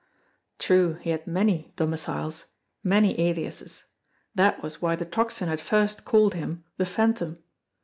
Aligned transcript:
True, 0.57 0.95
he 0.95 1.11
had 1.11 1.27
many 1.27 1.73
domi 1.75 1.95
ciles, 1.97 2.45
many 2.83 3.21
aliases. 3.21 3.83
That 4.33 4.63
was 4.63 4.81
why 4.81 4.95
the 4.95 5.05
Tocsin 5.05 5.47
had 5.47 5.59
first 5.61 6.05
called 6.05 6.33
him 6.33 6.63
the 6.77 6.87
Phantom. 6.87 7.37